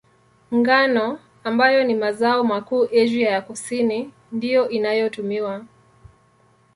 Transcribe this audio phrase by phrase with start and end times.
[0.57, 5.65] Ngano, ambayo ni mazao makuu Asia ya Kusini, ndiyo inayotumiwa.